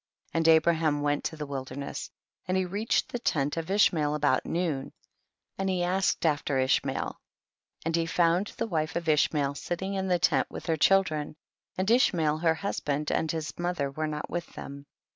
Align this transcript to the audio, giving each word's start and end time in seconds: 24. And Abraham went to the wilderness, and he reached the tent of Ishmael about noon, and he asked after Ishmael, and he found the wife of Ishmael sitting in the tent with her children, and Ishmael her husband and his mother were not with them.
24. 0.31 0.39
And 0.51 0.55
Abraham 0.57 1.01
went 1.03 1.23
to 1.25 1.35
the 1.37 1.45
wilderness, 1.45 2.09
and 2.47 2.57
he 2.57 2.65
reached 2.65 3.09
the 3.11 3.19
tent 3.19 3.55
of 3.55 3.69
Ishmael 3.69 4.15
about 4.15 4.47
noon, 4.47 4.93
and 5.59 5.69
he 5.69 5.83
asked 5.83 6.25
after 6.25 6.57
Ishmael, 6.57 7.21
and 7.85 7.95
he 7.95 8.07
found 8.07 8.47
the 8.57 8.65
wife 8.65 8.95
of 8.95 9.07
Ishmael 9.07 9.53
sitting 9.53 9.93
in 9.93 10.07
the 10.07 10.17
tent 10.17 10.49
with 10.49 10.65
her 10.65 10.75
children, 10.75 11.35
and 11.77 11.91
Ishmael 11.91 12.39
her 12.39 12.55
husband 12.55 13.11
and 13.11 13.31
his 13.31 13.55
mother 13.59 13.91
were 13.91 14.07
not 14.07 14.27
with 14.27 14.47
them. 14.53 14.87